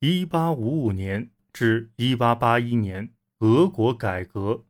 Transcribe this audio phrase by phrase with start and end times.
[0.00, 4.66] 一八五五年至一八八一年，俄国改革。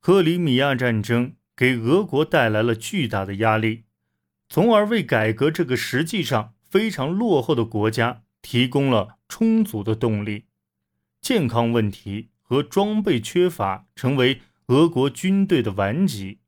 [0.00, 3.84] 克里米亚战争给俄国带来了巨大的压力，
[4.48, 10.46] 从而为改革这个实际上非常落后的国家提供了充足的动力。
[11.20, 16.38] 健康问题和装备缺乏成为俄国军队的顽疾，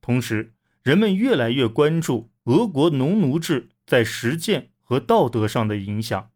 [0.00, 6.31] 同时人们越来越关注俄国农奴制在实践和道德上的影响。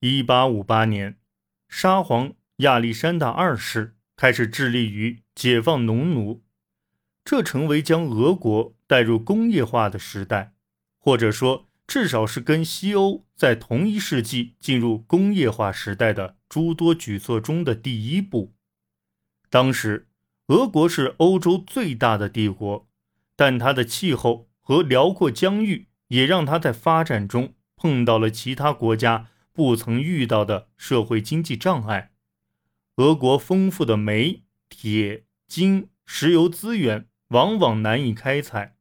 [0.00, 1.16] 一八五八年，
[1.70, 6.42] 沙皇亚历山大二世开始致力于解放农奴，
[7.24, 10.52] 这成为将俄国带入工业化的时代，
[10.98, 18.52] 或者说，至少是跟西欧在同一世纪进入工业化时代的诸多举措中的第一步。
[19.48, 20.08] 当时，
[20.48, 22.86] 俄国是欧洲最大的帝国，
[23.34, 29.28] 但它的气候和辽阔疆域也让它在发展中碰到了其他国家。
[29.56, 32.12] 不曾遇到的社会经济障碍，
[32.96, 38.76] 俄国丰富的煤、铁、金、石油资源往往难以开采，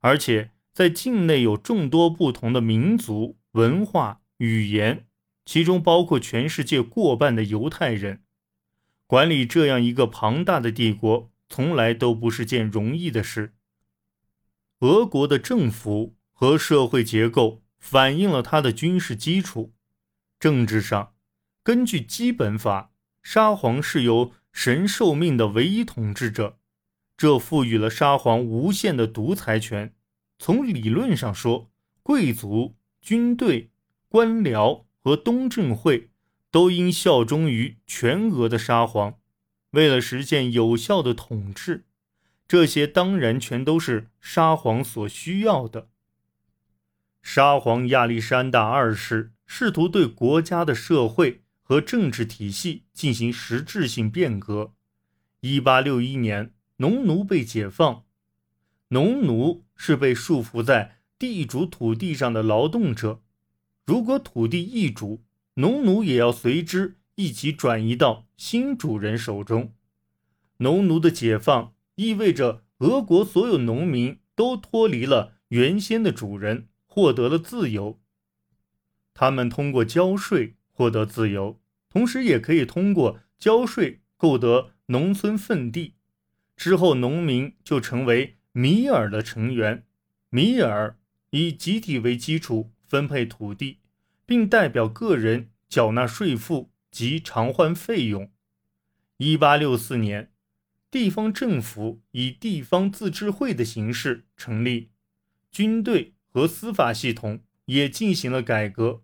[0.00, 5.06] 而且在境内有众多不同的民族、文化、语言，
[5.46, 8.22] 其中包括全世界过半的犹太人。
[9.06, 13.54] 管理这样一个庞大的帝国，从来都不是件容易的事。
[14.80, 19.73] 俄国的政府和社会结构反映了它的军事基础。
[20.44, 21.14] 政治上，
[21.62, 22.92] 根据基本法，
[23.22, 26.58] 沙皇是由神授命的唯一统治者，
[27.16, 29.94] 这赋予了沙皇无限的独裁权。
[30.38, 31.70] 从理论上说，
[32.02, 33.70] 贵族、军队、
[34.10, 36.10] 官僚和东正会
[36.50, 39.14] 都应效忠于全俄的沙皇。
[39.70, 41.86] 为了实现有效的统治，
[42.46, 45.88] 这些当然全都是沙皇所需要的。
[47.22, 49.30] 沙皇亚历山大二世。
[49.46, 54.74] 试图对国家的社会和政治体系进行实质性变革。
[55.40, 58.04] 一八六一年，农奴被解放。
[58.88, 63.22] 农奴是被束缚在地主土地上的劳动者。
[63.86, 65.22] 如果土地易主，
[65.54, 69.74] 农奴也要随之一起转移到新主人手中。
[70.58, 78.00] 农奴的解放意味着俄国所有农民都脱离了原先的主人，获得了自由。
[79.14, 85.94] 他们通过交税获得自由，同时也可以通过交税购得农村份地。
[86.56, 89.84] 之后，农民就成为米尔的成员。
[90.30, 90.98] 米尔
[91.30, 93.78] 以集体为基础分配土地，
[94.26, 98.30] 并代表个人缴纳税赋及偿还费用。
[99.18, 100.32] 一八六四年，
[100.90, 104.90] 地方政府以地方自治会的形式成立，
[105.52, 109.03] 军队和司法系统也进行了改革。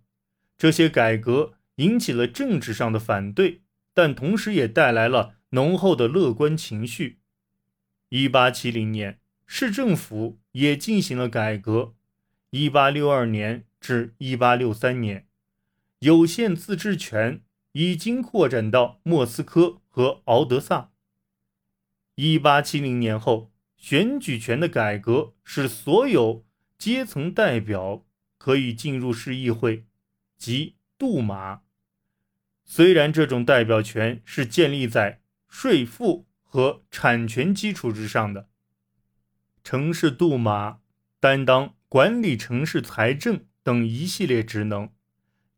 [0.61, 3.63] 这些改革引起了政治上的反对，
[3.95, 7.21] 但同时也带来了浓厚的乐观情绪。
[8.11, 11.95] 一八七零年，市政府也进行了改革。
[12.51, 15.27] 一八六二年至一八六三年，
[16.01, 17.41] 有限自治权
[17.73, 20.91] 已经扩展到莫斯科和敖德萨。
[22.17, 26.45] 一八七零年后，选举权的改革使所有
[26.77, 28.05] 阶层代表
[28.37, 29.87] 可以进入市议会。
[30.41, 31.61] 即杜马，
[32.65, 38.49] 虽然这种代表权是建立在税赋和产权基础之上的，
[39.63, 40.79] 城市杜马
[41.21, 44.91] 担当管理城市财政等一系列职能。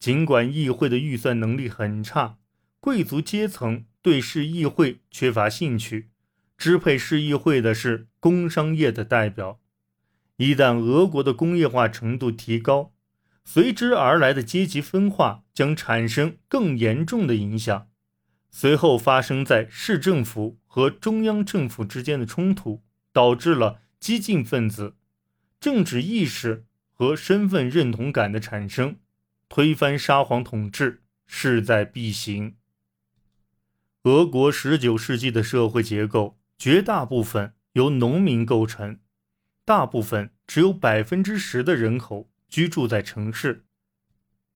[0.00, 2.38] 尽管议会的预算能力很差，
[2.81, 6.10] 贵族阶层对市议会缺乏兴趣，
[6.59, 9.60] 支配市议会的是工商业的代表。
[10.38, 12.91] 一旦俄国的工业化程度提高，
[13.44, 17.88] 随之而来的阶级分化将产生更严重的影响。
[18.50, 22.82] 随后发生在市政府和中央政府之间的冲突，
[23.12, 24.97] 导致了激进分子
[25.58, 28.97] 政治意识和身份认同感的产生，
[29.48, 32.56] 推翻沙皇统治势在必行。
[34.04, 38.98] 俄国19世纪的社会结构绝大部分由农民构成，
[39.65, 42.32] 大部分只有百分之十的人口。
[42.53, 43.65] 居住在城市，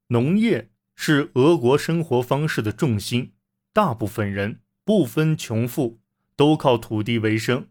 [0.09, 3.33] 农业是俄国生活方式的重心。
[3.73, 5.99] 大部分人不分穷富，
[6.37, 7.69] 都靠土地为生。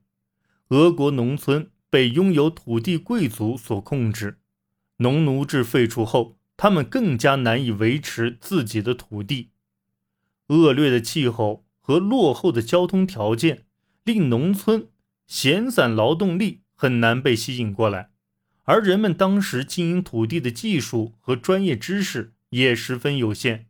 [0.69, 4.39] 俄国农村被拥有土地贵族所控制。
[4.97, 9.51] 农奴制废除后，他们更加难以维持自己的土地。
[10.47, 13.67] 恶劣的气候和落后的交通条件，
[14.03, 14.89] 令农村
[15.27, 18.09] 闲散劳动力很难被吸引过来。
[18.65, 23.67] 而人们当时经营土地的技术和专业知识也十分有限。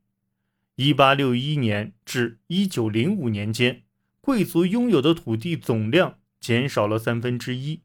[0.75, 3.83] 一八六一年至一九零五年间，
[4.19, 7.81] 贵族拥有的土地总量减少了三分之一。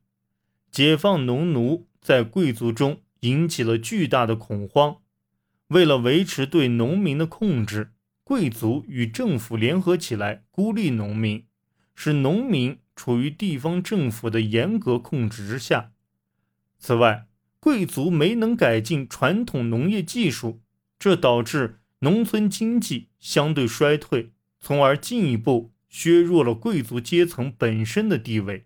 [0.70, 4.98] 解放农奴在贵族中引起了巨大的恐慌。
[5.68, 7.92] 为了维持对农民的控制，
[8.22, 11.44] 贵族与政府联合起来孤立农民，
[11.94, 15.92] 使农民处于地方政府的严格控制之下。
[16.80, 17.28] 此外，
[17.60, 20.60] 贵族没能改进传统农业技术，
[20.98, 21.76] 这导致。
[22.02, 28.64] 农村经济相对衰退，从而进一步削弱了贵族阶层本身的地位。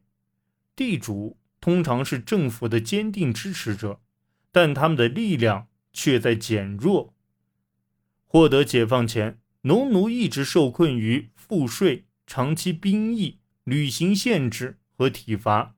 [0.76, 4.00] 地主通常是政府的坚定支持者，
[4.52, 7.12] 但他们的力量却在减弱。
[8.24, 15.74] 获得解放前，农奴一直受困于赋税、长期兵役、旅行限制和体罚，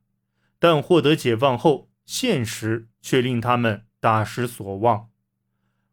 [0.58, 5.10] 但获得解放后，现实却令他们大失所望。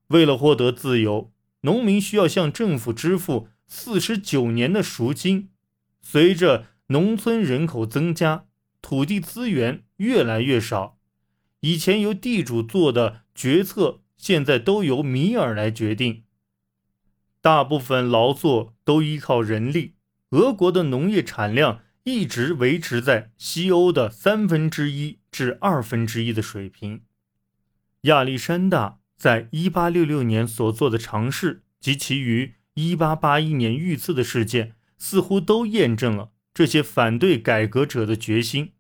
[0.08, 1.34] 为了获得自由。
[1.66, 5.50] 农民需要向政府支付四十九年的赎金。
[6.02, 8.44] 随着农村人口增加，
[8.82, 11.00] 土地资源越来越少，
[11.62, 16.26] 以前由地主做的决策，现在都由米尔来决定。
[17.40, 19.96] 大部分劳作都依靠人力。
[20.32, 27.02] 俄国的农业产量一直维持在西欧的三分之一至二分之一的水平。
[28.04, 29.00] 亚历山大。
[29.16, 38.74] 在一八六六年所做的尝试及其于一八八一年遇刺的事件，似乎都验证了这些反对改革者的决心。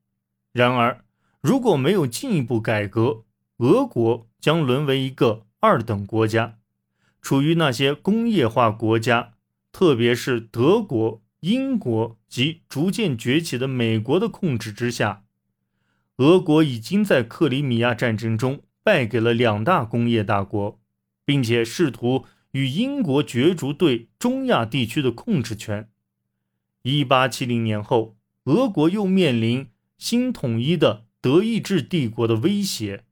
[0.51, 1.05] 然而，
[1.39, 3.23] 如果没有进一步改革，
[3.59, 6.57] 俄国将沦为一个二等国家，
[7.21, 9.35] 处于那些工业化国家，
[9.71, 15.22] 特别是德国、英国及逐渐崛起的美国的控制之下。
[16.17, 18.63] 俄国已经在克里米亚战争中。
[18.85, 20.77] 败给了两大工业大国，
[21.23, 25.89] 并且试图与英国角逐对中亚地区的控制权。
[26.81, 33.05] 一八七零年后，俄国又面临新统一的德意志帝国的威胁。